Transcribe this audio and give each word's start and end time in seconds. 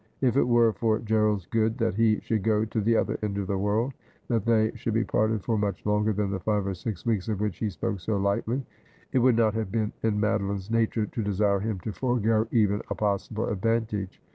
If 0.19 0.35
it 0.35 0.47
were 0.47 0.73
for 0.73 0.97
Gerald's 0.97 1.45
good 1.45 1.77
that 1.77 1.93
he 1.93 2.19
should 2.21 2.41
go 2.41 2.65
to 2.65 2.81
the 2.81 2.95
other 2.97 3.19
end 3.21 3.37
of 3.37 3.45
the 3.45 3.57
world, 3.59 3.93
that 4.29 4.47
they 4.47 4.71
should 4.73 4.95
be 4.95 5.03
parted 5.03 5.43
for 5.43 5.59
much 5.59 5.85
longer 5.85 6.11
than 6.11 6.31
the 6.31 6.39
five 6.39 6.65
or 6.65 6.73
six 6.73 7.05
weeks 7.05 7.27
of 7.27 7.39
which 7.39 7.59
he 7.59 7.69
spoke 7.69 7.99
so 7.99 8.17
lightly, 8.17 8.65
it 9.13 9.19
would 9.19 9.35
not 9.35 9.53
have 9.53 9.71
been 9.71 9.93
in 10.01 10.19
Madoline's 10.19 10.71
nature 10.71 11.05
to 11.05 11.21
desire 11.23 11.59
him 11.59 11.79
to 11.81 11.91
forego 11.93 12.47
even 12.49 12.81
a 12.89 12.95
possible 12.95 13.45
advantage. 13.45 14.19